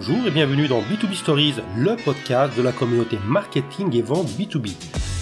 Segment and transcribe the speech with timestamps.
[0.00, 4.76] Bonjour et bienvenue dans B2B Stories, le podcast de la communauté marketing et vente B2B.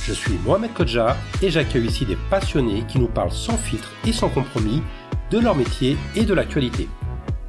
[0.05, 4.13] Je suis Mohamed Kodja et j'accueille ici des passionnés qui nous parlent sans filtre et
[4.13, 4.83] sans compromis
[5.31, 6.91] de leur métier et de l'actualité.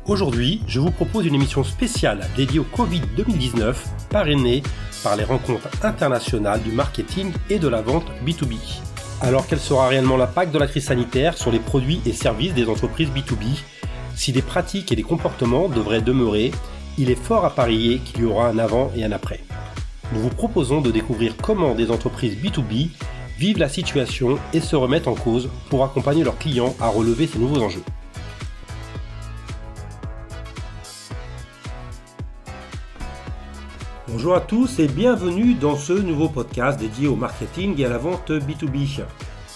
[0.05, 4.64] Aujourd'hui, je vous propose une émission spéciale dédiée au Covid 2019, parrainée
[5.04, 8.55] par les rencontres internationales du marketing et de la vente B2B.
[9.19, 12.69] Alors quel sera réellement l'impact de la crise sanitaire sur les produits et services des
[12.69, 13.64] entreprises B2B
[14.15, 16.54] Si des pratiques et des comportements devraient demeurer,
[16.97, 19.42] il est fort à parier qu'il y aura un avant et un après.
[20.14, 22.89] Nous vous proposons de découvrir comment des entreprises B2B
[23.38, 27.38] vivent la situation et se remettent en cause pour accompagner leurs clients à relever ces
[27.38, 27.83] nouveaux enjeux.
[34.08, 37.97] Bonjour à tous et bienvenue dans ce nouveau podcast dédié au marketing et à la
[37.97, 39.03] vente B2B.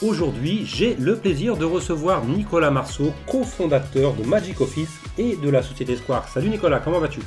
[0.02, 5.62] Aujourd'hui, j'ai le plaisir de recevoir Nicolas Marceau, cofondateur de Magic Office et de la
[5.62, 6.28] société Square.
[6.28, 7.22] Salut Nicolas, comment vas-tu?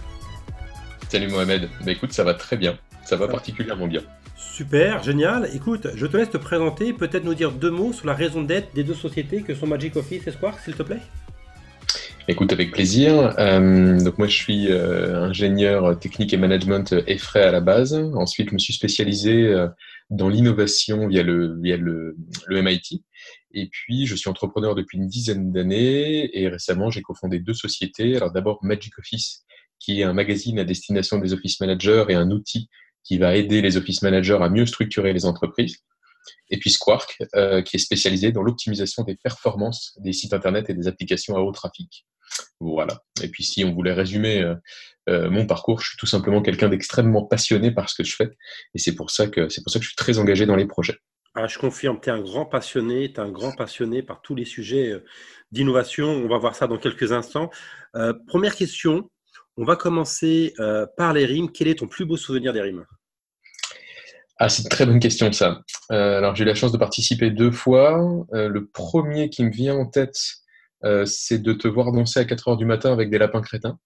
[1.15, 4.01] Salut Mohamed, bah écoute, ça va très bien, ça va particulièrement bien.
[4.37, 5.49] Super, génial.
[5.55, 8.75] Écoute, je te laisse te présenter, peut-être nous dire deux mots sur la raison d'être
[8.75, 10.99] des deux sociétés que sont Magic Office et Square, s'il te plaît.
[12.27, 13.33] Écoute, avec plaisir.
[13.39, 17.95] Euh, donc moi, je suis euh, ingénieur technique et management effray à la base.
[17.95, 19.69] Ensuite, je me suis spécialisé euh,
[20.11, 22.17] dans l'innovation via le via le,
[22.49, 23.05] le MIT.
[23.53, 28.17] Et puis, je suis entrepreneur depuis une dizaine d'années et récemment, j'ai cofondé deux sociétés.
[28.17, 29.45] Alors d'abord, Magic Office,
[29.79, 32.69] qui est un magazine à destination des office managers et un outil
[33.03, 35.79] qui va aider les office managers à mieux structurer les entreprises.
[36.51, 40.75] Et puis Squark, euh, qui est spécialisé dans l'optimisation des performances des sites Internet et
[40.75, 42.07] des applications à haut trafic.
[42.61, 43.03] Voilà.
[43.23, 44.55] Et puis si on voulait résumer euh,
[45.09, 48.31] euh, mon parcours, je suis tout simplement quelqu'un d'extrêmement passionné par ce que je fais.
[48.75, 50.97] Et c'est pour, ça que, pour ça que je suis très engagé dans les projets.
[51.35, 54.37] Ah, je confirme, tu es un grand passionné, tu es un grand passionné par tous
[54.37, 54.93] les sujets
[55.51, 56.09] d'innovation.
[56.09, 57.51] On va voir ça dans quelques instants.
[58.29, 59.11] première question,
[59.57, 60.55] on va commencer
[60.97, 61.51] par les rimes.
[61.51, 62.85] Quel est ton plus beau souvenir des rimes?
[64.39, 65.63] Ah, c'est une très bonne question ça.
[65.93, 68.27] Euh, alors j'ai eu la chance de participer deux fois.
[68.35, 70.19] Euh, le premier qui me vient en tête,
[70.85, 73.79] euh, c'est de te voir danser à 4 heures du matin avec des lapins crétins.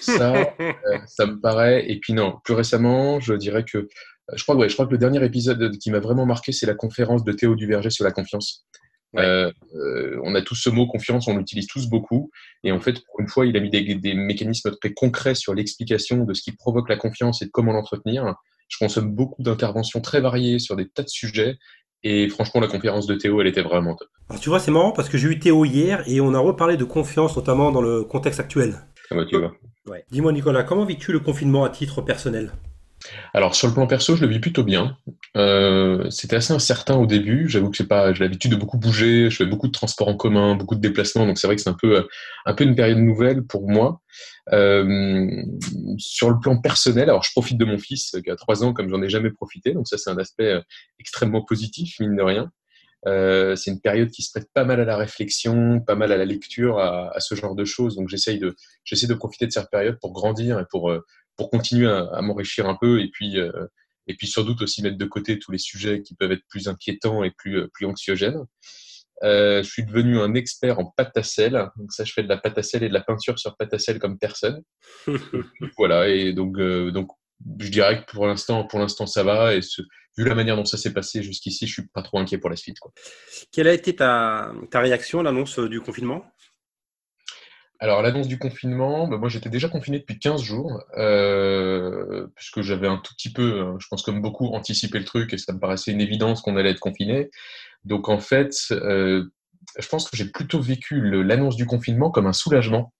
[0.00, 0.34] Ça,
[1.06, 1.90] ça me paraît.
[1.90, 3.88] Et puis non, plus récemment, je dirais que
[4.34, 6.74] je crois, ouais, je crois que le dernier épisode qui m'a vraiment marqué, c'est la
[6.74, 8.66] conférence de Théo Duverger sur la confiance.
[9.14, 12.30] On a tous ce mot confiance, on l'utilise tous beaucoup.
[12.64, 15.54] Et en fait, pour une fois, il a mis des, des mécanismes très concrets sur
[15.54, 18.34] l'explication de ce qui provoque la confiance et de comment l'entretenir.
[18.68, 21.56] Je consomme beaucoup d'interventions très variées sur des tas de sujets.
[22.02, 24.08] Et franchement, la conférence de Théo, elle était vraiment top.
[24.30, 26.76] Alors, tu vois, c'est marrant parce que j'ai eu Théo hier et on a reparlé
[26.76, 28.76] de confiance, notamment dans le contexte actuel.
[29.10, 29.52] Ah bah, tu vois.
[29.86, 30.04] Ouais.
[30.10, 32.52] Dis-moi, Nicolas, comment vis-tu le confinement à titre personnel?
[33.32, 34.96] Alors sur le plan perso, je le vis plutôt bien.
[35.36, 37.48] Euh, c'était assez incertain au début.
[37.48, 39.30] J'avoue que j'ai pas, l'habitude de beaucoup bouger.
[39.30, 41.26] Je fais beaucoup de transports en commun, beaucoup de déplacements.
[41.26, 42.06] Donc c'est vrai que c'est un peu,
[42.46, 44.00] un peu une période nouvelle pour moi.
[44.52, 45.42] Euh,
[45.98, 48.88] sur le plan personnel, alors je profite de mon fils qui a trois ans comme
[48.88, 49.72] j'en ai jamais profité.
[49.72, 50.60] Donc ça c'est un aspect euh,
[50.98, 52.50] extrêmement positif mine de rien.
[53.56, 56.26] C'est une période qui se prête pas mal à la réflexion, pas mal à la
[56.26, 57.96] lecture, à, ce genre de choses.
[57.96, 60.92] Donc j'essaye de, j'essaie de profiter de cette période pour grandir et pour
[61.40, 63.50] pour continuer à, m'enrichir un peu et puis euh,
[64.06, 66.68] et puis sans doute aussi mettre de côté tous les sujets qui peuvent être plus
[66.68, 68.44] inquiétants et plus plus anxiogènes.
[69.22, 71.52] Euh, je suis devenu un expert en pâte à sel.
[71.76, 73.72] Donc ça, je fais de la pâte à sel et de la peinture sur pâte
[73.72, 74.62] à sel comme personne.
[75.78, 76.10] voilà.
[76.10, 77.08] Et donc, euh, donc,
[77.58, 79.54] je dirais que pour l'instant, pour l'instant, ça va.
[79.54, 79.60] Et
[80.18, 82.56] vu la manière dont ça s'est passé jusqu'ici, je suis pas trop inquiet pour la
[82.56, 82.78] suite.
[82.78, 82.92] Quoi.
[83.50, 86.24] Quelle a été ta, ta réaction à l'annonce du confinement?
[87.82, 92.86] Alors, l'annonce du confinement, bah, moi j'étais déjà confiné depuis 15 jours, euh, puisque j'avais
[92.86, 95.58] un tout petit peu, hein, je pense comme beaucoup, anticipé le truc et ça me
[95.58, 97.30] paraissait une évidence qu'on allait être confiné.
[97.86, 99.32] Donc en fait, euh,
[99.78, 102.92] je pense que j'ai plutôt vécu l'annonce du confinement comme un soulagement.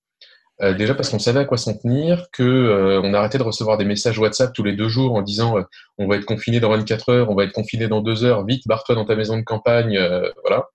[0.62, 3.78] Euh, déjà parce qu'on savait à quoi s'en tenir, que euh, on arrêtait de recevoir
[3.78, 5.62] des messages WhatsApp tous les deux jours en disant euh,
[5.97, 8.69] on va être confiné dans 24 heures, on va être confiné dans deux heures, vite
[8.69, 9.99] barre-toi dans ta maison de campagne,
[10.44, 10.67] voilà.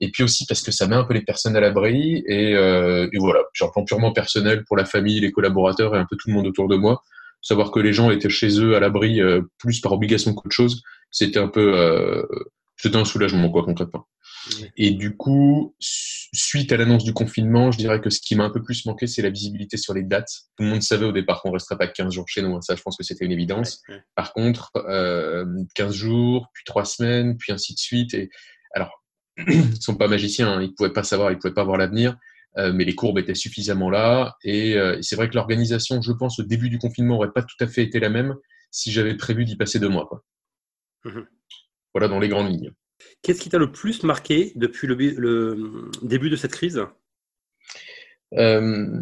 [0.00, 3.18] Et puis aussi parce que ça met un peu les personnes à l'abri et, et
[3.18, 6.28] voilà, sur un plan purement personnel pour la famille, les collaborateurs et un peu tout
[6.28, 7.02] le monde autour de moi,
[7.42, 9.20] savoir que les gens étaient chez eux à l'abri
[9.58, 12.26] plus par obligation qu'autre chose, c'était un peu
[12.76, 14.06] c'était un soulagement quoi concrètement.
[14.76, 18.50] Et du coup, suite à l'annonce du confinement, je dirais que ce qui m'a un
[18.50, 20.30] peu plus manqué, c'est la visibilité sur les dates.
[20.56, 22.54] Tout le monde savait au départ qu'on ne resterait pas 15 jours chez nous.
[22.54, 22.60] Hein.
[22.60, 23.82] Ça, je pense que c'était une évidence.
[24.14, 25.44] Par contre, euh,
[25.74, 28.14] 15 jours, puis 3 semaines, puis ainsi de suite.
[28.14, 28.30] Et
[28.74, 29.02] alors,
[29.48, 30.62] ils ne sont pas magiciens, hein.
[30.62, 32.16] ils ne pouvaient pas savoir, ils ne pouvaient pas voir l'avenir.
[32.58, 34.36] Euh, mais les courbes étaient suffisamment là.
[34.42, 37.56] Et, euh, c'est vrai que l'organisation, je pense, au début du confinement, n'aurait pas tout
[37.60, 38.34] à fait été la même
[38.70, 40.06] si j'avais prévu d'y passer deux mois.
[40.06, 40.24] Quoi.
[41.04, 41.22] Mmh
[41.94, 42.72] voilà dans les grandes lignes.
[43.22, 46.82] Qu'est-ce qui t'a le plus marqué depuis le, début de cette crise?
[48.34, 49.00] Euh,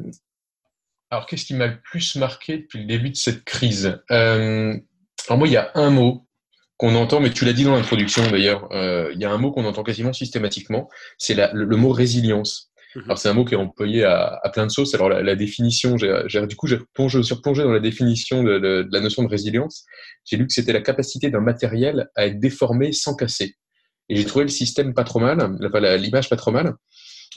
[1.11, 4.01] Alors, qu'est-ce qui m'a le plus marqué depuis le début de cette crise?
[4.11, 4.75] Euh,
[5.29, 6.27] Alors, moi, il y a un mot
[6.77, 9.53] qu'on entend, mais tu l'as dit dans l'introduction d'ailleurs, euh, il y a un mot
[9.53, 10.89] qu'on entend quasiment systématiquement,
[11.19, 12.73] c'est le, mot résilience.
[12.97, 13.03] Mhm.
[13.05, 14.95] Alors, c'est un mot qui est employé à, plein de sauces.
[14.95, 19.29] Alors, la, définition, du coup, j'ai plongé, surplongé dans la définition de, la notion de
[19.29, 19.85] résilience.
[20.25, 23.57] J'ai lu que c'était la capacité d'un matériel à être déformé sans casser.
[24.09, 25.57] Et j'ai trouvé le système pas trop mal,
[25.99, 26.75] l'image pas trop mal.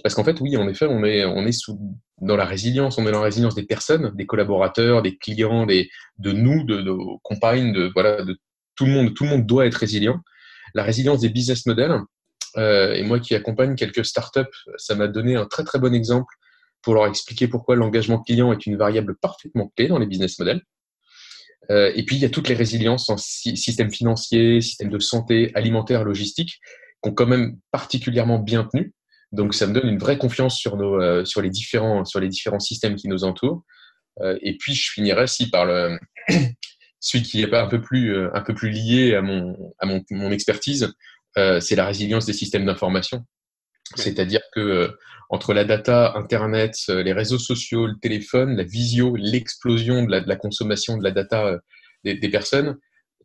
[0.03, 1.79] Parce qu'en fait, oui, en effet, on est, on est sous,
[2.21, 5.89] dans la résilience, on est dans la résilience des personnes, des collaborateurs, des clients, des,
[6.19, 8.37] de nous, de nos compagnes, de, voilà, de
[8.75, 9.13] tout le monde.
[9.15, 10.19] Tout le monde doit être résilient.
[10.75, 11.99] La résilience des business models.
[12.57, 14.41] Euh, et moi qui accompagne quelques startups,
[14.77, 16.33] ça m'a donné un très très bon exemple
[16.81, 20.61] pour leur expliquer pourquoi l'engagement client est une variable parfaitement clé dans les business models.
[21.69, 25.51] Euh, et puis, il y a toutes les résiliences en système financier, système de santé,
[25.53, 26.59] alimentaire, logistique,
[27.03, 28.93] qui ont quand même particulièrement bien tenu.
[29.31, 32.29] Donc, ça me donne une vraie confiance sur, nos, euh, sur, les, différents, sur les
[32.29, 33.63] différents systèmes qui nous entourent.
[34.21, 35.99] Euh, et puis, je finirai aussi par le,
[36.99, 40.03] celui qui est un peu plus, euh, un peu plus lié à mon, à mon,
[40.11, 40.93] mon expertise,
[41.37, 43.25] euh, c'est la résilience des systèmes d'information.
[43.95, 44.95] C'est-à-dire que
[45.29, 50.97] entre la data, Internet, les réseaux sociaux, le téléphone, la visio, l'explosion de la, consommation
[50.97, 51.59] de la data
[52.03, 52.77] des, des personnes,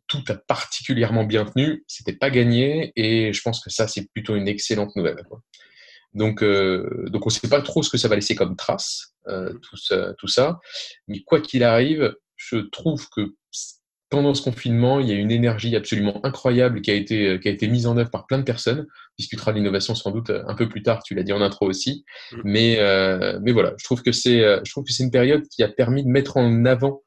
[0.07, 1.83] tout a particulièrement bien tenu.
[1.87, 5.23] C'était pas gagné et je pense que ça c'est plutôt une excellente nouvelle.
[6.13, 9.15] Donc, euh, donc on ne sait pas trop ce que ça va laisser comme trace,
[9.27, 9.53] euh,
[10.17, 10.59] tout ça.
[11.07, 13.33] Mais quoi qu'il arrive, je trouve que
[14.13, 17.51] pendant ce confinement, il y a une énergie absolument incroyable qui a été, qui a
[17.51, 18.85] été mise en œuvre par plein de personnes.
[18.87, 21.67] On discutera de l'innovation sans doute un peu plus tard, tu l'as dit en intro
[21.67, 22.05] aussi.
[22.31, 22.41] Mmh.
[22.43, 25.63] Mais, euh, mais voilà, je trouve que c'est je trouve que c'est une période qui
[25.63, 27.01] a permis de mettre en avant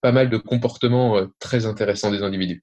[0.00, 2.62] pas mal de comportements très intéressants des individus.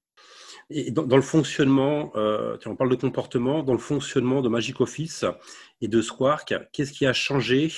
[0.70, 5.26] Et dans, le fonctionnement, euh, on parle de comportement, dans le fonctionnement de Magic Office
[5.82, 7.68] et de Squark, qu'est-ce qui a changé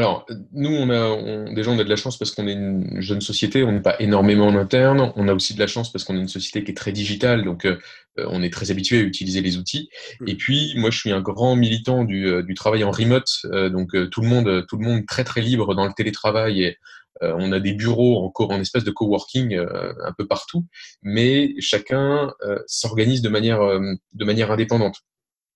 [0.00, 3.20] alors, nous, on a, déjà, on a de la chance parce qu'on est une jeune
[3.20, 5.12] société, on n'est pas énormément en interne.
[5.14, 7.44] On a aussi de la chance parce qu'on est une société qui est très digitale,
[7.44, 7.76] donc euh,
[8.16, 9.90] on est très habitué à utiliser les outils.
[10.20, 10.28] Mm.
[10.28, 13.68] Et puis, moi, je suis un grand militant du, euh, du travail en remote, euh,
[13.68, 16.78] donc tout le monde, tout le monde très très libre dans le télétravail et
[17.22, 20.66] euh, on a des bureaux en, en espèce de coworking euh, un peu partout,
[21.02, 24.96] mais chacun euh, s'organise de manière, de manière indépendante.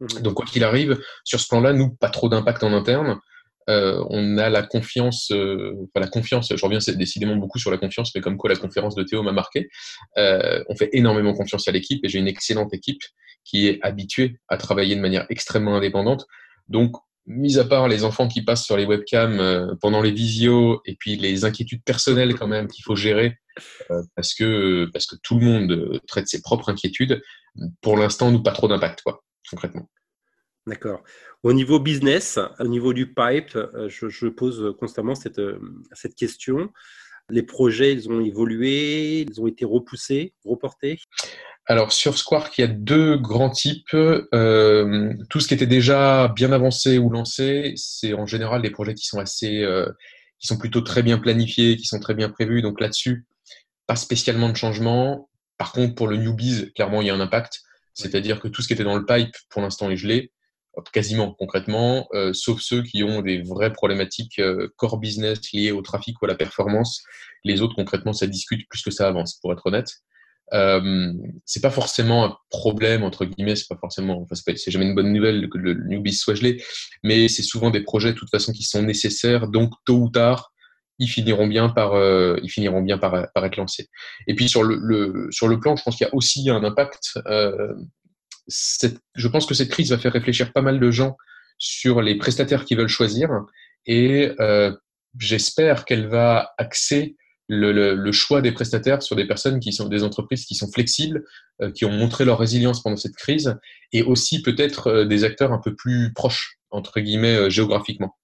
[0.00, 0.20] Mmh.
[0.22, 3.18] Donc, quoi qu'il arrive, sur ce plan-là, nous, pas trop d'impact en interne.
[3.66, 8.20] On a la confiance, enfin la confiance, je reviens décidément beaucoup sur la confiance, mais
[8.20, 9.68] comme quoi la conférence de Théo m'a marqué,
[10.16, 13.02] on fait énormément confiance à l'équipe et j'ai une excellente équipe
[13.44, 16.26] qui est habituée à travailler de manière extrêmement indépendante.
[16.68, 16.96] Donc,
[17.26, 20.96] mis à part les enfants qui passent sur les webcams euh, pendant les visios et
[20.96, 23.38] puis les inquiétudes personnelles quand même qu'il faut gérer
[23.90, 27.22] euh, parce que parce que tout le monde euh, traite ses propres inquiétudes.
[27.80, 29.88] Pour l'instant, nous pas trop d'impact quoi, concrètement.
[30.66, 31.02] D'accord.
[31.42, 33.58] Au niveau business, au niveau du pipe,
[33.88, 35.40] je, je pose constamment cette,
[35.92, 36.70] cette question.
[37.30, 40.98] Les projets, ils ont évolué, ils ont été repoussés, reportés?
[41.66, 43.94] Alors sur Squark, il y a deux grands types.
[43.94, 48.94] Euh, tout ce qui était déjà bien avancé ou lancé, c'est en général des projets
[48.94, 49.86] qui sont assez, euh,
[50.38, 52.60] qui sont plutôt très bien planifiés, qui sont très bien prévus.
[52.60, 53.26] Donc là-dessus,
[53.86, 55.30] pas spécialement de changement.
[55.56, 57.60] Par contre, pour le newbies, clairement, il y a un impact.
[57.94, 60.32] C'est-à-dire que tout ce qui était dans le pipe, pour l'instant, est gelé,
[60.92, 64.40] quasiment concrètement, euh, sauf ceux qui ont des vraies problématiques
[64.76, 67.02] core business liées au trafic ou à la performance.
[67.44, 69.90] Les autres, concrètement, ça discute plus que ça avance, pour être honnête.
[70.52, 71.12] Euh,
[71.46, 75.12] c'est pas forcément un problème entre guillemets, c'est pas forcément, enfin, c'est jamais une bonne
[75.12, 76.62] nouvelle que le newbie soit gelé,
[77.02, 80.52] mais c'est souvent des projets de toute façon qui sont nécessaires, donc tôt ou tard,
[80.98, 83.88] ils finiront bien par, euh, ils finiront bien par, être lancés.
[84.26, 86.62] Et puis sur le, le sur le plan, je pense qu'il y a aussi un
[86.62, 87.18] impact.
[87.26, 87.74] Euh,
[88.46, 91.16] cette, je pense que cette crise va faire réfléchir pas mal de gens
[91.58, 93.30] sur les prestataires qui veulent choisir,
[93.86, 94.72] et euh,
[95.18, 97.16] j'espère qu'elle va axer
[97.48, 101.24] le, choix des prestataires sur des personnes qui sont des entreprises qui sont flexibles,
[101.60, 103.56] euh, qui ont montré leur résilience pendant cette crise,
[103.92, 108.16] et aussi peut-être euh, des acteurs un peu plus proches entre guillemets euh, géographiquement.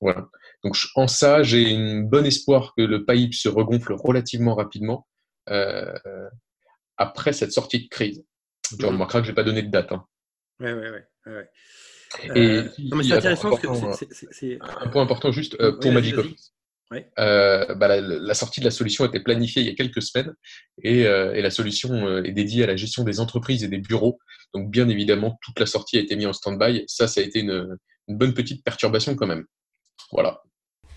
[0.00, 0.28] Voilà.
[0.62, 5.06] Donc en ça, j'ai un bon espoir que le pipe se regonfle relativement rapidement
[6.96, 8.24] après cette sortie de crise.
[8.68, 8.88] Tu mmh.
[8.88, 9.92] remarqueras que je n'ai pas donné de date.
[9.92, 10.04] Hein.
[10.60, 10.90] Ouais, ouais,
[11.26, 11.50] ouais.
[12.34, 12.62] Et
[13.02, 13.50] c'est intéressant
[14.30, 16.52] c'est un point important juste pour Magic Office.
[17.18, 20.34] Euh, bah, la, sortie de la solution était planifiée il y a quelques semaines
[20.82, 24.18] et, euh, la solution euh, est dédiée à la gestion des entreprises et des bureaux.
[24.54, 26.84] Donc bien évidemment, toute la sortie a été mise en stand-by.
[26.86, 27.76] Ça, ça a été une,
[28.08, 29.44] bonne petite perturbation quand même.
[30.12, 30.42] Voilà.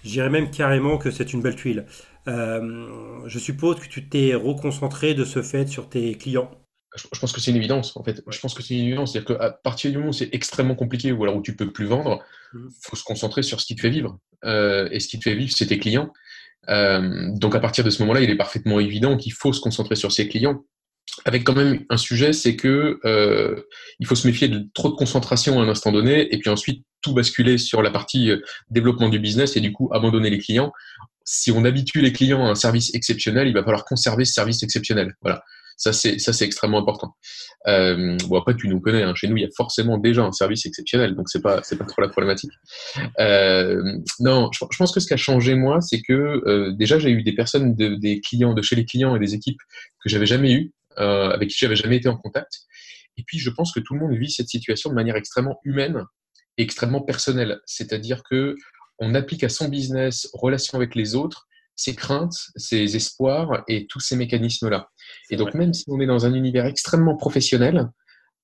[0.03, 1.87] Je dirais même carrément que c'est une belle tuile.
[2.27, 6.51] je suppose que tu t'es reconcentré de ce fait sur tes clients.
[6.95, 8.23] Je, pense que c'est une évidence, en fait.
[8.27, 9.13] Je pense que c'est une évidence.
[9.13, 11.85] C'est-à-dire qu'à partir du moment où c'est extrêmement compliqué ou alors où tu peux plus
[11.85, 12.69] vendre, il mmh.
[12.81, 14.19] faut se concentrer sur ce qui te fait vivre.
[14.45, 16.11] Euh, et ce qui te fait vivre, c'est tes clients.
[16.67, 20.11] donc à partir de ce moment-là, il est parfaitement évident qu'il faut se concentrer sur
[20.11, 20.63] ses clients
[21.25, 23.61] avec quand même un sujet, c'est que euh,
[23.99, 26.85] il faut se méfier de trop de concentration à un instant donné, et puis ensuite
[27.01, 30.71] tout basculer sur la partie euh, développement du business et du coup abandonner les clients.
[31.25, 34.63] Si on habitue les clients à un service exceptionnel, il va falloir conserver ce service
[34.63, 35.15] exceptionnel.
[35.21, 35.43] Voilà,
[35.79, 37.15] ça c'est ça c'est extrêmement important.
[37.67, 39.15] Euh, bon après tu nous connais, hein.
[39.15, 41.85] chez nous il y a forcément déjà un service exceptionnel, donc c'est pas c'est pas
[41.85, 42.51] trop la problématique.
[43.19, 43.81] Euh,
[44.19, 47.23] non, je, pense que ce qui a changé moi, c'est que euh, déjà j'ai eu
[47.23, 49.59] des personnes, de, des clients de chez les clients et des équipes
[50.03, 52.51] que j'avais jamais eu avec qui j'avais jamais été en contact.
[53.19, 56.05] Et puis, je pense que tout le monde vit cette situation de manière extrêmement humaine
[56.57, 57.59] et extrêmement personnelle.
[57.65, 58.55] C'est-à-dire que
[58.97, 61.48] on applique à son business, relation avec les autres,
[61.79, 64.89] ses craintes, ses espoirs et tous ces mécanismes-là.
[65.29, 67.87] Et donc, même si on est dans un univers extrêmement professionnel,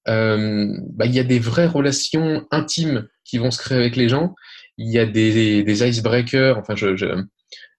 [0.07, 4.07] euh, bah, il y a des vraies relations intimes qui vont se créer avec les
[4.07, 4.35] gens.
[4.77, 6.57] Il y a des, des icebreakers.
[6.57, 7.07] Enfin, je, je,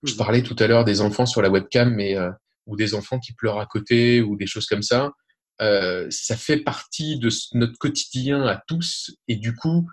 [0.03, 0.17] je, mmh.
[0.19, 2.31] parlais tout à l'heure des enfants sur la webcam, mais euh,
[2.67, 5.13] ou des enfants qui pleurent à côté ou des choses comme ça.
[5.63, 9.89] Euh, ça fait partie de notre quotidien à tous et du coup,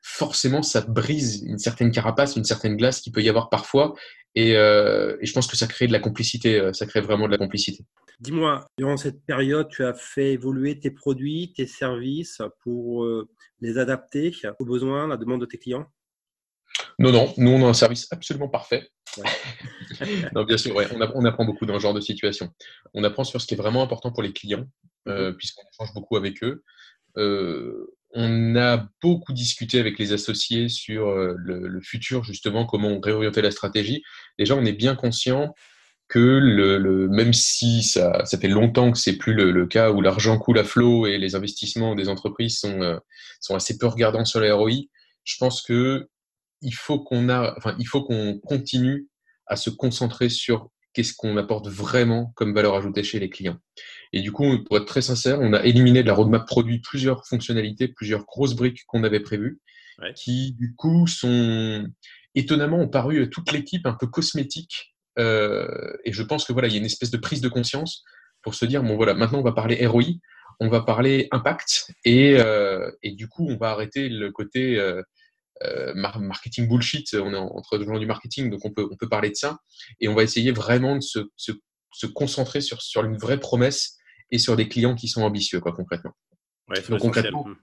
[0.00, 3.94] forcément, ça brise une certaine carapace, une certaine glace qui peut y avoir parfois.
[4.34, 7.26] Et, euh, et je pense que ça crée de la complicité, euh, ça crée vraiment
[7.26, 7.84] de la complicité.
[8.20, 13.28] Dis-moi, durant cette période, tu as fait évoluer tes produits, tes services pour euh,
[13.60, 15.86] les adapter aux besoins, à la demande de tes clients?
[16.98, 18.88] Non, non, nous on a un service absolument parfait.
[20.34, 22.50] non, bien sûr, on, apprend beaucoup dans ce genre de situation.
[22.94, 24.66] On apprend sur ce qui est vraiment important pour les clients,
[25.08, 25.36] euh, mhm.
[25.36, 26.62] puisqu'on échange beaucoup avec eux.
[27.18, 33.42] Euh, on a beaucoup discuté avec les associés sur euh, le, futur, justement, comment réorienter
[33.42, 34.02] la stratégie.
[34.38, 35.54] Déjà, on est bien conscient
[36.08, 40.38] que le, même si ça, ça, fait longtemps que c'est plus le, cas où l'argent
[40.38, 43.00] coule à flot et les investissements des entreprises sont,
[43.40, 44.72] sont assez peu regardants sur les ROI,
[45.24, 46.08] je pense que
[46.60, 49.08] il faut qu'on enfin, il faut qu'on continue
[49.46, 53.58] à se concentrer sur qu'est-ce qu'on apporte vraiment comme valeur ajoutée chez les clients.
[54.12, 57.26] Et du coup, pour être très sincère, on a éliminé de la roadmap produit plusieurs
[57.26, 59.60] fonctionnalités, plusieurs grosses briques qu'on avait prévues,
[60.16, 61.86] qui du coup sont
[62.34, 64.94] étonnamment ont paru à toute l'équipe un peu cosmétiques.
[65.18, 68.02] Euh, et je pense que voilà, il y a une espèce de prise de conscience
[68.42, 70.04] pour se dire bon voilà, maintenant on va parler ROI,
[70.60, 75.02] on va parler impact, et, euh, et du coup on va arrêter le côté euh,
[75.64, 79.30] euh, marketing bullshit, on est entre gens du marketing, donc on peut, on peut parler
[79.30, 79.58] de ça.
[80.00, 81.52] Et on va essayer vraiment de se, se,
[81.92, 83.96] se concentrer sur, sur une vraie promesse
[84.30, 86.12] et sur des clients qui sont ambitieux, quoi, concrètement.
[86.88, 87.56] donc, concrètement, hmm.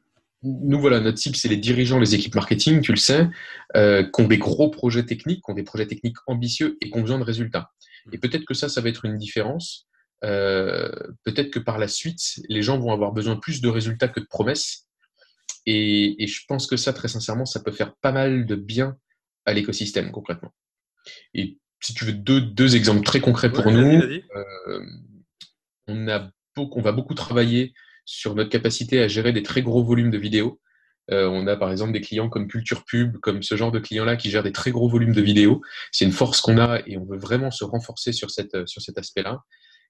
[0.43, 3.27] nous, voilà, notre cible, c'est les dirigeants, les équipes marketing, tu le sais,
[3.75, 6.97] euh, qui ont des gros projets techniques, qui ont des projets techniques ambitieux et qui
[6.97, 7.71] ont besoin de résultats.
[8.05, 8.13] Hmm.
[8.13, 9.87] Et peut-être que ça, ça va être une différence.
[10.23, 10.91] Euh,
[11.23, 14.27] peut-être que par la suite, les gens vont avoir besoin plus de résultats que de
[14.29, 14.85] promesses.
[15.71, 18.97] Et, je pense que ça, très sincèrement, ça peut faire pas mal de bien
[19.45, 20.51] à l'écosystème concrètement.
[21.35, 24.85] Et si tu veux deux, deux exemples très concrets pour nous, euh,
[25.87, 27.73] on, a beaucoup, on va beaucoup travailler
[28.03, 30.59] sur notre capacité à gérer des très gros volumes de vidéos.
[31.11, 34.15] Euh, on a par exemple des clients comme Culture Pub, comme ce genre de clients-là
[34.15, 35.61] qui gèrent des très gros volumes de vidéos.
[35.91, 38.97] C'est une force qu'on a et on veut vraiment se renforcer sur, cette, sur cet
[38.97, 39.43] aspect-là.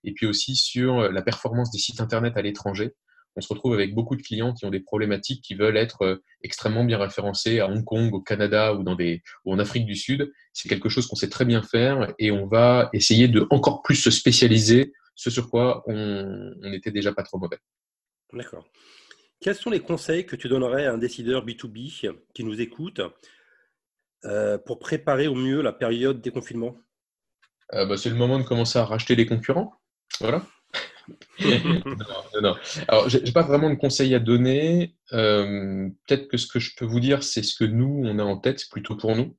[0.03, 2.91] Et puis aussi sur la performance des sites Internet à l'étranger
[3.35, 6.23] on se retrouve avec beaucoup de clients qui ont des problématiques qui veulent être euh,
[6.43, 9.95] extrêmement bien référencés à Hong Kong, au Canada ou, dans des, ou en Afrique du
[9.95, 10.31] Sud.
[10.53, 13.95] C'est quelque chose qu'on sait très bien faire et on va essayer de encore plus
[13.95, 17.59] se spécialiser, ce sur quoi on n'était déjà pas trop mauvais.
[18.33, 18.65] D'accord.
[19.41, 23.01] Quels sont les conseils que tu donnerais à un décideur B2B qui nous écoute
[24.25, 26.77] euh, pour préparer au mieux la période des confinements?
[27.73, 29.73] Euh, bah, C'est le moment de commencer à racheter les concurrents.
[30.19, 30.45] Voilà
[31.39, 32.55] non, non,
[32.87, 34.95] Alors, j'ai pas vraiment de conseils à donner.
[35.13, 38.23] Euh, peut-être que ce que je peux vous dire, c'est ce que nous, on a
[38.23, 39.35] en tête plutôt pour nous.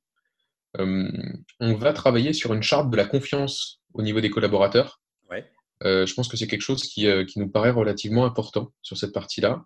[0.77, 1.11] Euh,
[1.59, 5.01] on va travailler sur une charte de la confiance au niveau des collaborateurs.
[5.29, 5.45] Ouais.
[5.83, 9.13] Euh, je pense que c'est quelque chose qui, qui, nous paraît relativement important sur cette
[9.13, 9.63] partie-là.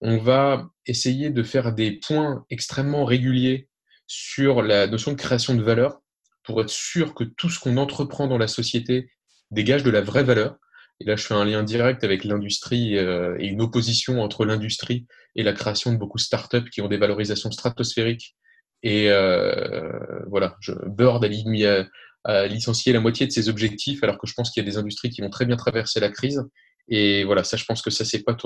[0.00, 3.68] On va essayer de faire des points extrêmement réguliers
[4.06, 6.00] sur la notion de création de valeur
[6.42, 9.10] pour être sûr que tout ce qu'on entreprend dans la société
[9.50, 10.56] dégage de la vraie valeur
[11.00, 15.06] et là, je fais un lien direct avec l'industrie euh, et une opposition entre l'industrie
[15.34, 18.36] et la création de beaucoup de startups qui ont des valorisations stratosphériques.
[18.82, 19.90] Et euh,
[20.28, 24.62] voilà, je, Bird a, licencié la moitié de ses objectifs, alors que je pense qu'il
[24.62, 26.42] y a des industries qui vont très bien traverser la crise.
[26.88, 28.36] Et voilà, ça, je pense que ça, c'est pas,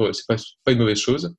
[0.68, 1.34] une mauvaise chose.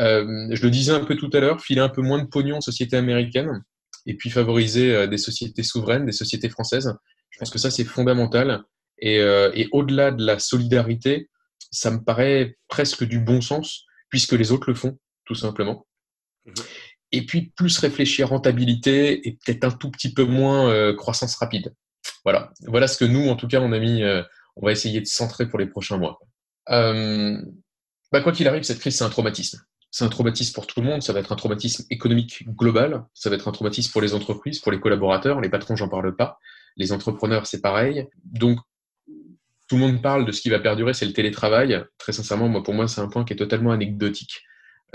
[0.00, 2.58] Euh, je le disais un peu tout à l'heure, filer un peu moins de pognon
[2.58, 3.62] aux sociétés américaines
[4.06, 6.92] et puis favoriser des sociétés souveraines, des sociétés françaises.
[7.28, 8.64] Je pense que ça, c'est fondamental.
[9.04, 11.28] Euh, et, au-delà de la solidarité,
[11.70, 15.86] ça me paraît presque du bon sens, puisque les autres le font, tout simplement.
[16.46, 16.54] Mhm.
[17.12, 21.74] Et puis, plus réfléchir rentabilité et peut-être un tout petit peu moins euh, croissance rapide.
[22.24, 24.02] voilà, voilà ce que nous, en tout cas, on a mis,
[24.56, 26.20] on va essayer de centrer pour les prochains mois.
[28.12, 29.60] Bah, quoi qu'il arrive, cette crise, c'est un traumatisme.
[29.90, 33.28] C'est un traumatisme pour tout le monde, ça va être un traumatisme économique global, ça
[33.28, 36.38] va être un traumatisme pour les entreprises, pour les collaborateurs, les patrons, j'en parle pas,
[36.76, 38.06] les entrepreneurs, c'est pareil.
[38.24, 38.58] Donc,
[39.70, 41.80] tout le monde parle de ce qui va perdurer, c'est le télétravail.
[41.96, 44.42] Très sincèrement, moi, pour moi, c'est un point qui est totalement anecdotique.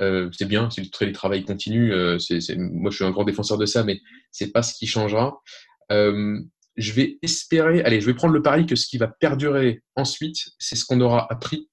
[0.02, 1.94] Euh, c'est bien si le télétravail continue.
[1.94, 2.18] Euh,
[2.58, 4.02] moi, je suis un grand défenseur de ça, mais
[4.32, 5.42] c'est pas ce qui changera.
[5.94, 6.42] Euh,
[6.76, 10.50] je vais espérer, allez, je vais prendre le pari que ce qui va perdurer ensuite,
[10.60, 11.70] c'est ce qu'on aura appris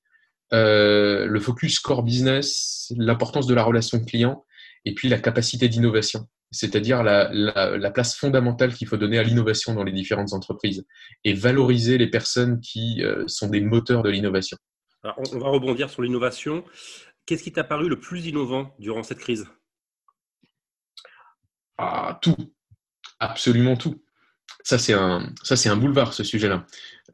[0.53, 4.45] le focus core business, l'importance de la relation client
[4.85, 9.83] et puis la capacité d'innovation, c'est-à-dire la, place fondamentale qu'il faut donner à l'innovation dans
[9.83, 10.87] les différentes entreprises
[11.25, 14.57] et valoriser les personnes qui euh, sont des moteurs de l'innovation.
[15.03, 16.65] on va rebondir sur l'innovation.
[17.27, 19.47] Qu'est-ce qui t'a paru le plus innovant durant cette crise?
[21.79, 22.37] Ah, Tout,
[23.19, 24.03] absolument tout.
[24.65, 26.67] Ça, c'est un, ça, c'est un boulevard, ce sujet-là.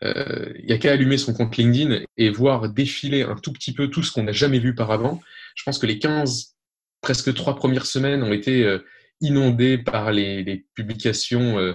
[0.03, 3.73] Il euh, n'y a qu'à allumer son compte LinkedIn et voir défiler un tout petit
[3.73, 5.21] peu tout ce qu'on n'a jamais vu par avant.
[5.55, 6.57] Je pense que les 15,
[7.01, 8.85] presque trois premières semaines ont été euh,
[9.21, 11.73] inondées par les, publications euh,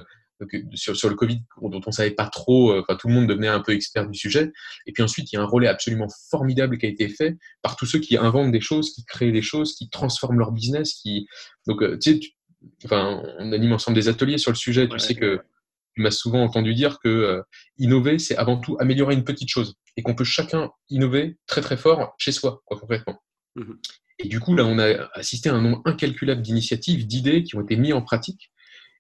[0.74, 3.62] sur, le Covid dont on ne savait pas trop, enfin tout le monde devenait un
[3.62, 4.52] peu expert du sujet.
[4.86, 7.76] Et puis ensuite, il y a un relais absolument formidable qui a été fait par
[7.76, 10.96] tous ceux qui inventent des choses, qui créent des choses, qui transforment leur business.
[10.96, 11.28] Qui...
[11.66, 12.20] Donc, tu sais,
[12.84, 14.90] enfin, on anime ensemble des ateliers sur le sujet.
[14.90, 15.40] Tu sais que
[15.96, 17.42] tu m'as souvent entendu dire que euh,
[17.78, 21.78] innover, c'est avant tout améliorer une petite chose et qu'on peut chacun innover très très
[21.78, 23.22] fort chez soi, quoi, concrètement.
[23.56, 23.74] Mmh
[24.20, 27.62] et du coup, là, on a assisté à un nombre incalculable d'initiatives, d'idées qui ont
[27.62, 28.52] été mises en pratique.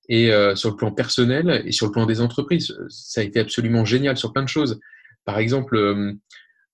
[0.09, 3.39] Et euh, sur le plan personnel et sur le plan des entreprises, ça a été
[3.39, 4.79] absolument génial sur plein de choses.
[5.23, 6.13] Par exemple, euh,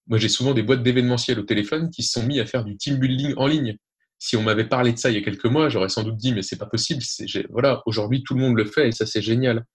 [0.08, 2.75] moi, j'ai souvent des boîtes d'événementiel au téléphone qui se sont mis à faire du
[2.77, 3.77] team building en ligne.
[4.17, 6.34] Si on m'avait parlé de ça il y a quelques mois, j'aurais sans doute dit,
[6.34, 7.04] mais c'est pas possible.
[7.49, 9.65] Voilà, aujourd'hui, tout le monde le fait et ça, c'est génial.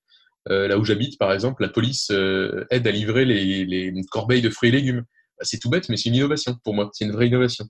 [0.50, 4.70] Euh, là où j'habite, par exemple, la police aide à livrer les, corbeilles de fruits
[4.70, 5.04] et légumes.
[5.38, 6.90] Bah, c'est tout bête, mais c'est une innovation pour moi.
[6.92, 7.66] C'est une vraie innovation.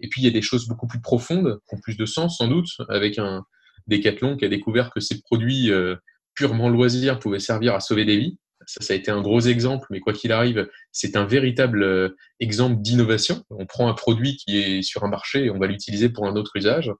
[0.00, 2.38] Et puis, il y a des choses beaucoup plus profondes, qui ont plus de sens,
[2.38, 3.44] sans doute, avec un
[3.86, 5.96] Decathlon qui a découvert que ces produits euh,
[6.34, 8.38] purement loisirs pouvaient servir à sauver des vies.
[8.66, 12.80] Ça, ça a été un gros exemple, mais quoi qu'il arrive, c'est un véritable exemple
[12.80, 13.44] d'innovation.
[13.50, 16.34] On prend un produit qui est sur un marché et on va l'utiliser pour un
[16.36, 16.90] autre usage.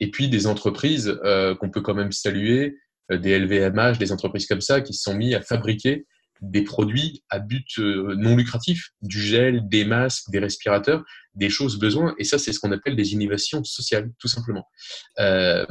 [0.00, 1.16] Et puis des entreprises
[1.60, 2.76] qu'on peut quand même saluer,
[3.10, 6.06] euh, des LVMH, des entreprises comme ça qui se sont mis à fabriquer
[6.40, 11.78] des produits à but euh, non lucratif, du gel, des masques, des respirateurs, des choses
[11.78, 12.14] besoin.
[12.18, 14.66] Et ça, c'est ce qu'on appelle des innovations sociales, tout simplement.
[15.18, 15.66] Euh,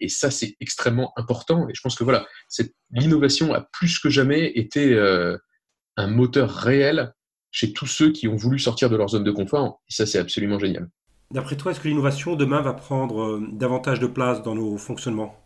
[0.00, 1.68] et ça, c'est extrêmement important.
[1.68, 2.26] Et je pense que voilà,
[2.90, 4.96] l'innovation a plus que jamais été
[5.96, 7.12] un moteur réel
[7.50, 9.82] chez tous ceux qui ont voulu sortir de leur zone de confort.
[9.88, 10.88] Et ça, c'est absolument génial.
[11.30, 15.43] D'après toi, est-ce que l'innovation demain va prendre davantage de place dans nos fonctionnements?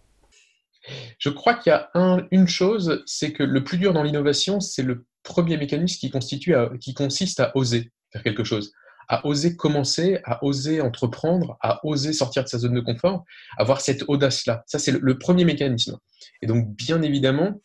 [1.18, 1.90] Je crois qu'il y a
[2.31, 6.55] une chose, c'est que le plus dur dans l'innovation, c'est le premier mécanisme qui, constitue
[6.81, 8.72] qui consiste à oser faire quelque chose,
[9.09, 13.24] à oser commencer, à oser entreprendre, à oser sortir de sa zone de confort,
[13.57, 14.64] avoir cette audace-là.
[14.66, 15.98] Ça, c'est le, premier mécanisme.
[16.42, 17.61] Et donc, bien évidemment,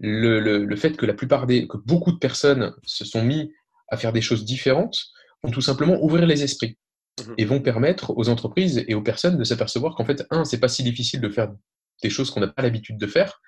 [0.00, 3.52] le, fait que la plupart des, que beaucoup de personnes se sont mis
[3.88, 4.98] à faire des choses différentes,
[5.42, 6.78] vont tout simplement ouvrir les esprits
[7.20, 10.58] mmh et vont permettre aux entreprises et aux personnes de s'apercevoir qu'en fait, un, c'est
[10.58, 11.52] pas si difficile de faire
[12.02, 13.40] des choses qu'on n'a pas l'habitude de faire,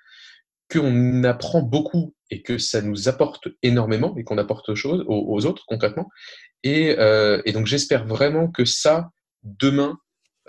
[0.71, 5.45] qu'on apprend beaucoup et que ça nous apporte énormément et qu'on apporte aux, choses, aux,
[5.45, 6.09] autres concrètement.
[6.65, 9.09] Euh, et, donc j'espère vraiment que ça,
[9.43, 9.99] demain,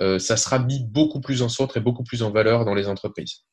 [0.00, 2.88] euh, ça sera mis beaucoup plus en centre et beaucoup plus en valeur dans les
[2.88, 3.44] entreprises.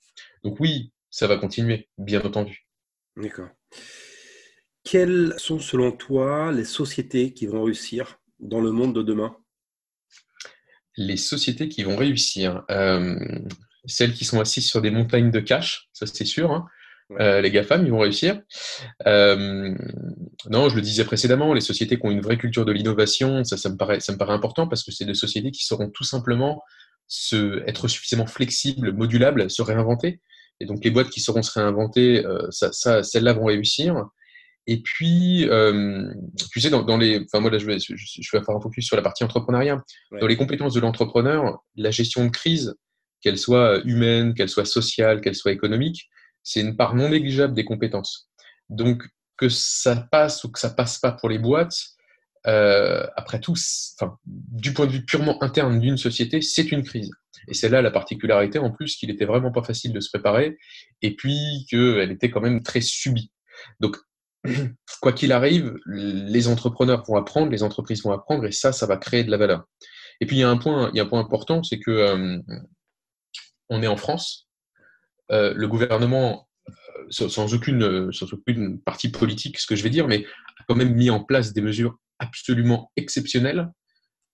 [0.44, 2.66] Donc oui, ça va continuer, bien entendu.
[3.18, 3.50] D'accord.
[4.84, 9.36] Quelles sont selon toi les sociétés qui vont réussir dans le monde de demain?
[10.98, 12.64] Les sociétés qui vont réussir.
[12.70, 13.18] Euh,
[13.86, 16.52] celles qui sont assises sur des montagnes de cash, ça c'est sûr.
[16.52, 16.66] Hein.
[17.20, 18.42] Euh, les GAFAM, ils vont réussir.
[19.08, 19.76] Euh,
[20.50, 23.58] non, je le disais précédemment, les sociétés qui ont une vraie culture de l'innovation, ça,
[23.58, 26.04] ça, me paraît, ça me paraît important parce que c'est des sociétés qui sauront tout
[26.04, 26.62] simplement
[27.08, 30.22] se, être suffisamment flexibles, modulables, se réinventer.
[30.60, 34.06] Et donc les boîtes qui sauront se réinventer, euh, ça, ça, celles-là vont réussir.
[34.66, 35.46] Et puis,
[36.50, 38.96] tu sais, dans, les, enfin moi là, je vais, je, vais faire un focus sur
[38.96, 39.84] la partie entrepreneuriat.
[40.22, 42.74] Dans les compétences de l'entrepreneur, la gestion de crise,
[43.24, 46.10] qu'elle soit humaine, qu'elle soit sociale, qu'elle soit économique,
[46.44, 48.30] c'est une part non négligeable des compétences.
[48.70, 49.04] Donc,
[49.38, 51.78] que ça passe ou que ça passe pas pour les boîtes,
[52.46, 53.56] euh, après tout,
[54.26, 57.12] du point de vue purement interne d'une société, c'est une crise.
[57.48, 60.58] Et c'est là la particularité, en plus, qu'il était vraiment pas facile de se préparer,
[61.02, 63.32] et puis qu'elle était quand même très subie.
[63.80, 63.98] Donc,
[65.02, 68.98] quoi qu'il arrive, les entrepreneurs vont apprendre, les entreprises vont apprendre, et ça, ça va
[68.98, 69.64] créer de la valeur.
[70.20, 71.92] Et puis, il y a un point, il y a un point important, c'est que
[71.92, 72.40] euh,
[73.70, 74.50] on est en France.
[75.32, 76.74] Euh, le gouvernement euh,
[77.10, 80.26] sans, aucune, sans aucune partie politique, ce que je vais dire, mais
[80.60, 83.72] a quand même mis en place des mesures absolument exceptionnelles.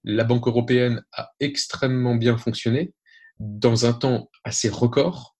[0.04, 2.94] La Banque européenne a extrêmement bien fonctionné
[3.39, 5.36] dans un temps assez record.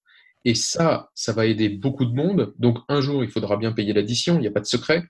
[0.46, 2.54] Et ça, ça va aider beaucoup de monde.
[2.58, 5.04] Donc un jour, il faudra bien payer l'addition, il n'y a pas de secret.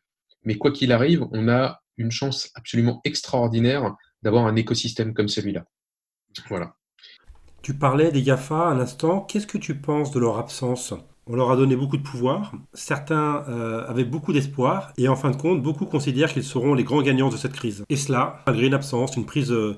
[0.44, 5.66] Mais quoi qu'il arrive, on a une chance absolument extraordinaire d'avoir un écosystème comme celui-là.
[6.48, 6.76] Voilà.
[7.62, 9.22] Tu parlais des GAFA à l'instant.
[9.22, 10.94] Qu'est-ce que tu penses de leur absence?
[11.28, 12.54] On leur a donné beaucoup de pouvoir.
[12.74, 14.94] Certains euh, avaient beaucoup d'espoir.
[14.98, 17.84] Et en fin de compte, beaucoup considèrent qu'ils seront les grands gagnants de cette crise.
[17.90, 19.78] Et cela, malgré une absence, une prise euh,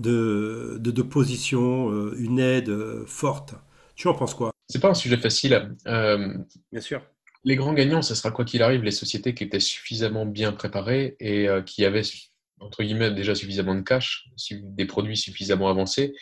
[0.00, 2.70] de, de, position, euh, une aide
[3.06, 3.54] forte.
[3.94, 4.50] Tu en penses quoi?
[4.68, 5.74] C'est pas un sujet facile.
[5.86, 7.00] Bien sûr.
[7.44, 11.16] Les grands gagnants, ce sera quoi qu'il arrive les sociétés qui étaient suffisamment bien préparées
[11.20, 12.02] et qui avaient
[12.58, 16.14] entre guillemets déjà suffisamment de cash, des produits suffisamment avancés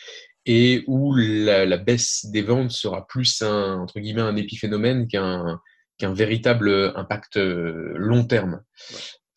[0.45, 5.59] et où la, baisse des ventes sera plus un, entre guillemets, un épiphénomène qu'un
[5.97, 8.61] qu'un véritable impact euh, long terme.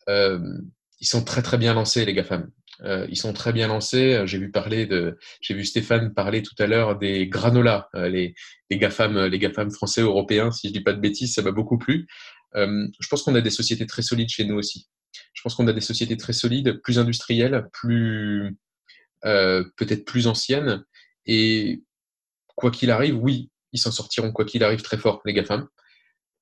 [0.09, 0.39] Euh,
[0.99, 2.49] ils sont très très bien lancés les GAFAM.
[2.83, 4.23] Euh, ils sont très bien lancés.
[4.25, 8.33] J'ai vu parler de, j'ai vu Stéphane parler tout à l'heure des granolas, les,
[8.69, 10.51] les GAFAM, les GAFAM français européens.
[10.51, 12.07] Si je dis pas de bêtises, ça m'a beaucoup plu.
[12.55, 14.87] je pense qu'on a des sociétés très solides chez nous aussi.
[15.33, 18.57] Je pense qu'on a des sociétés très solides, plus industrielles, plus
[19.21, 20.83] peut-être plus anciennes,
[21.27, 21.83] et
[22.55, 25.67] quoi qu'il arrive, oui, ils s'en sortiront quoi qu'il arrive très fort, les GAFAM.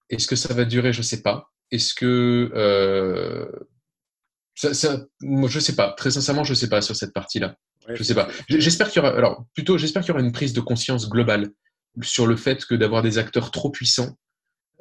[0.09, 0.93] Est-ce que ça va durer?
[0.93, 1.51] Je ne sais pas.
[1.71, 2.51] Est-ce que.
[2.53, 3.47] Euh,
[4.53, 4.71] ça,
[5.21, 5.93] je ne sais pas.
[5.93, 7.57] Très sincèrement, je ne sais pas sur cette partie-là.
[7.87, 8.29] je ne sais pas.
[8.47, 9.15] J'espère qu'il y aura.
[9.15, 11.51] Alors, plutôt, j'espère qu'il y aura une prise de conscience globale
[12.01, 14.17] sur le fait que d'avoir des acteurs trop puissants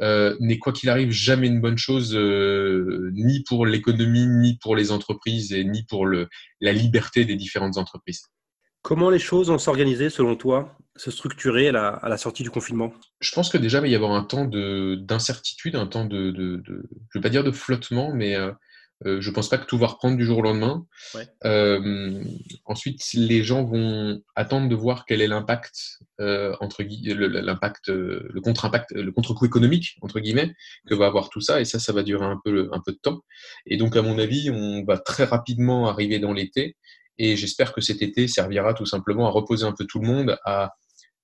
[0.01, 4.77] euh, n'est quoi qu'il arrive jamais une bonne chose, euh, ni pour l'économie, ni pour
[4.77, 6.29] les entreprises, et ni pour le,
[6.61, 8.23] la liberté des différentes entreprises.
[8.85, 11.73] Comment les choses vont s'organiser selon toi, se structurer à
[12.07, 12.92] la, sortie du confinement?
[13.18, 16.73] Je pense que déjà il va y avoir un temps d'incertitude, un temps de, je
[16.73, 16.83] ne
[17.14, 18.53] vais pas dire de flottement, mais euh,
[19.07, 20.85] euh, je ne pense pas que tout va reprendre du jour au lendemain.
[21.47, 22.23] Euh,
[22.66, 29.12] ensuite, les gens vont attendre de voir quel est l'impact entre l'impact, le contre-impact, le
[29.12, 30.55] contre-coup économique entre guillemets
[30.87, 32.99] que va avoir tout ça, et ça, ça va durer un peu, un peu de
[32.99, 33.23] temps.
[33.64, 36.77] Et donc, à mon avis, on va très rapidement arriver dans l'été.
[37.18, 40.38] Et j'espère que cet été servira tout simplement à reposer un peu tout le monde,
[40.44, 40.74] à,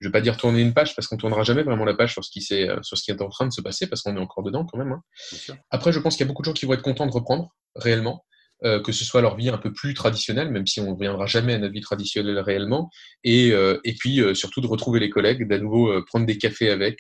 [0.00, 2.24] je vais pas dire tourner une page parce qu'on tournera jamais vraiment la page sur
[2.24, 4.20] ce qui, est, sur ce qui est en train de se passer parce qu'on est
[4.20, 4.92] encore dedans quand même.
[4.92, 5.54] Hein.
[5.70, 7.50] Après, je pense qu'il y a beaucoup de gens qui vont être contents de reprendre
[7.76, 8.24] réellement.
[8.62, 11.24] Euh, que ce soit leur vie un peu plus traditionnelle, même si on ne reviendra
[11.24, 12.90] jamais à notre vie traditionnelle réellement,
[13.24, 16.68] et, euh, et puis euh, surtout de retrouver les collègues, d'à nouveau prendre des cafés
[16.68, 16.98] avec,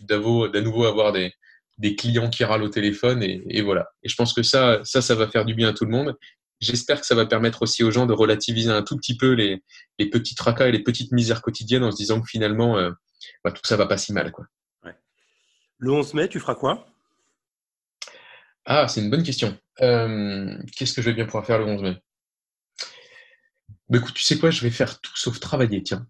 [0.00, 1.30] d'à nouveau avoir des,
[1.76, 3.86] des clients qui râlent au téléphone, et, et, voilà.
[4.02, 6.16] Et je pense que ça, ça, ça va faire du bien à tout le monde,
[6.64, 9.62] j'espère que ça va permettre aussi aux gens de relativiser un tout petit peu les,
[10.10, 12.90] petits tracas et les petites misères quotidiennes en se disant que finalement, euh,
[13.44, 14.32] bah, tout ça va pas si mal.
[14.32, 14.46] Quoi.
[15.78, 16.86] Le 11 mai, tu feras quoi?
[18.64, 19.56] Ah, c'est une bonne question.
[19.82, 21.96] Euh, qu'est-ce que je vais bien pouvoir faire le 11 mai?
[23.88, 26.06] Bah, Écoute, tu sais quoi, je vais faire tout sauf travailler, tiens.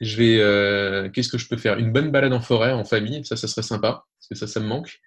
[0.00, 1.78] Je vais, euh, qu'est-ce que je peux faire?
[1.78, 4.60] Une bonne balade en forêt, en famille, ça, ça serait sympa, parce que ça, ça
[4.60, 5.00] me manque.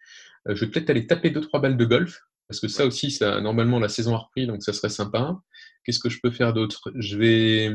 [0.48, 3.40] je vais peut-être aller taper deux, trois balles de golf, parce que ça aussi, ça,
[3.42, 5.38] normalement, la saison a repris, donc ça serait sympa.
[5.84, 6.92] Qu'est-ce que je peux faire d'autre?
[6.96, 7.70] Je vais,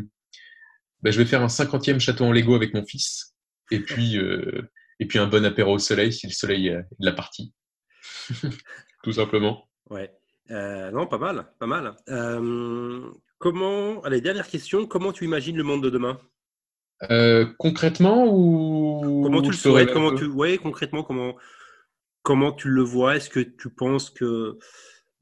[1.00, 3.36] ben, je vais faire un cinquantième château en Lego avec mon fils.
[3.70, 7.06] Et puis, euh, et puis un bon apéro au soleil, si le soleil est de
[7.06, 7.52] la partie.
[9.04, 9.68] Tout simplement.
[9.90, 10.10] Ouais.
[10.50, 11.94] Euh, non, pas mal, pas mal.
[12.08, 13.08] Euh,
[13.38, 16.18] comment, allez, dernière question, comment tu imagines le monde de demain?
[17.58, 21.36] Concrètement ou comment tu le ferais Comment tu, ouais, concrètement, comment
[22.24, 23.16] comment tu le vois?
[23.16, 24.58] Est-ce que tu penses que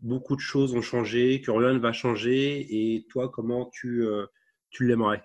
[0.01, 2.67] beaucoup de choses ont changé, que rien ne va changer?
[2.71, 4.25] Et toi, comment tu, euh,
[4.71, 5.23] tu l'aimerais?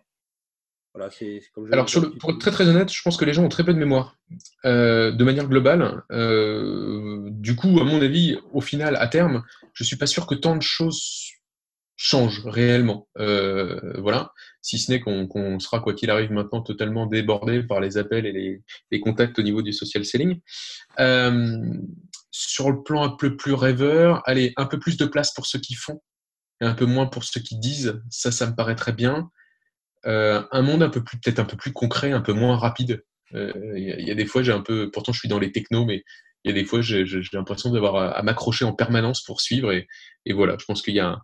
[0.93, 1.11] Voilà,
[1.71, 1.85] Alors,
[2.19, 4.15] pour être très très honnête, je pense que les gens ont très peu de mémoire.
[4.65, 9.83] Euh, de manière globale, euh, du coup, à mon avis, au final, à terme, je
[9.83, 11.36] suis pas sûr que tant de choses
[11.97, 13.09] change réellement.
[13.17, 14.31] Euh, voilà,
[14.61, 18.61] si ce n'est qu'on sera, quoi qu'il arrive maintenant, totalement débordé par les appels et
[18.91, 20.39] les, contacts au niveau du social selling.
[20.99, 21.57] Euh,
[22.29, 25.59] sur le plan un peu plus rêveur, allez, un peu plus de place pour ceux
[25.59, 26.01] qui font
[26.61, 27.99] et un peu moins pour ceux qui disent.
[28.11, 29.31] Ça, ça me paraît très bien.
[30.05, 33.03] Euh, un monde un peu plus, peut-être un peu plus concret, un peu moins rapide.
[33.33, 36.03] Il y, a des fois, j'ai un peu, pourtant je suis dans les technos, mais
[36.43, 39.73] il y a des fois, j'ai l'impression d'avoir à, m'accrocher en permanence pour suivre.
[39.73, 39.87] Et,
[40.25, 41.19] et voilà, je pense qu'il y a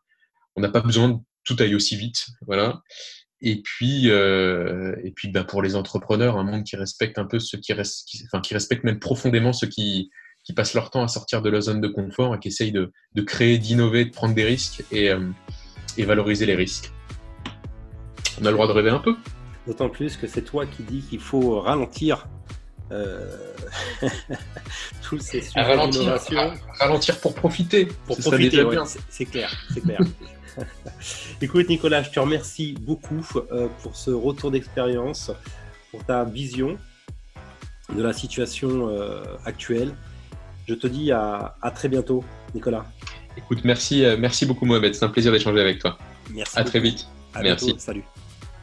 [0.55, 2.27] on n'a pas besoin de tout aille aussi vite.
[2.45, 2.81] Voilà.
[3.41, 7.39] Et puis, euh, et puis bah, pour les entrepreneurs, un monde qui respecte un peu
[7.39, 10.09] ceux qui, restent, enfin, qui respecte même profondément ceux qui,
[10.45, 12.93] qui passent leur temps à sortir de la zone de confort et qui essayent de,
[13.15, 15.29] de créer, d'innover, de prendre des risques et, euh,
[15.97, 16.93] et valoriser les risques.
[18.41, 19.15] On a le droit de rêver un peu.
[19.67, 22.27] D'autant plus que c'est toi qui dis qu'il faut ralentir
[25.01, 26.19] tous ces sujets ralentir,
[26.79, 27.87] ralentir pour profiter.
[28.05, 28.63] Pour profiter,
[29.09, 29.99] c'est clair, c'est clair.
[31.41, 33.25] Écoute Nicolas, je te remercie beaucoup
[33.81, 35.31] pour ce retour d'expérience,
[35.91, 36.77] pour ta vision
[37.95, 38.89] de la situation
[39.45, 39.93] actuelle.
[40.67, 42.85] Je te dis à, très bientôt, Nicolas.
[43.37, 45.97] Écoute, merci, merci beaucoup Mohamed, c'est un plaisir d'échanger avec toi.
[46.31, 46.57] Merci.
[46.57, 47.07] À très vite.
[47.41, 47.75] merci.
[47.77, 48.03] salut.